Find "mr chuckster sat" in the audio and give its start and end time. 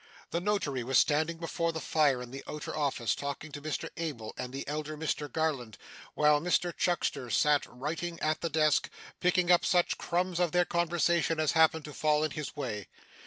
6.41-7.67